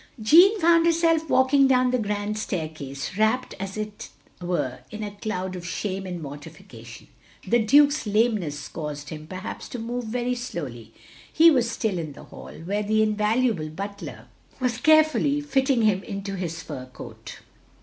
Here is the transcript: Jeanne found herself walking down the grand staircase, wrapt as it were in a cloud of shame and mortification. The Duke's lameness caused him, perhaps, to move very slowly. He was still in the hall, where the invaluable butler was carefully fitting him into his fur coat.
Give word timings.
Jeanne 0.19 0.59
found 0.59 0.87
herself 0.87 1.29
walking 1.29 1.67
down 1.67 1.91
the 1.91 1.99
grand 1.99 2.35
staircase, 2.35 3.15
wrapt 3.19 3.53
as 3.59 3.77
it 3.77 4.09
were 4.41 4.79
in 4.89 5.03
a 5.03 5.11
cloud 5.11 5.55
of 5.55 5.63
shame 5.63 6.07
and 6.07 6.23
mortification. 6.23 7.07
The 7.47 7.59
Duke's 7.63 8.07
lameness 8.07 8.67
caused 8.67 9.09
him, 9.09 9.27
perhaps, 9.27 9.69
to 9.69 9.77
move 9.77 10.05
very 10.05 10.33
slowly. 10.33 10.91
He 11.31 11.51
was 11.51 11.69
still 11.69 11.99
in 11.99 12.13
the 12.13 12.23
hall, 12.23 12.51
where 12.65 12.81
the 12.81 13.03
invaluable 13.03 13.69
butler 13.69 14.25
was 14.59 14.79
carefully 14.79 15.39
fitting 15.39 15.83
him 15.83 16.01
into 16.01 16.33
his 16.35 16.63
fur 16.63 16.87
coat. 16.87 17.37